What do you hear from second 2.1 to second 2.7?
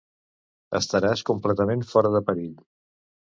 de perill.